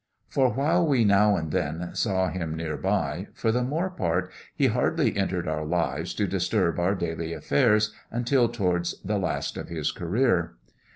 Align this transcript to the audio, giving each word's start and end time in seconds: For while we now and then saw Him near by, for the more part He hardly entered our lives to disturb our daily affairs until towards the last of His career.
For 0.29 0.49
while 0.53 0.87
we 0.87 1.05
now 1.05 1.35
and 1.35 1.51
then 1.51 1.93
saw 1.93 2.29
Him 2.29 2.55
near 2.55 2.75
by, 2.75 3.27
for 3.35 3.51
the 3.51 3.61
more 3.61 3.91
part 3.91 4.31
He 4.55 4.65
hardly 4.65 5.15
entered 5.15 5.47
our 5.47 5.63
lives 5.63 6.15
to 6.15 6.25
disturb 6.25 6.79
our 6.79 6.95
daily 6.95 7.33
affairs 7.33 7.93
until 8.09 8.49
towards 8.49 8.95
the 9.05 9.19
last 9.19 9.57
of 9.57 9.69
His 9.69 9.91
career. 9.91 10.55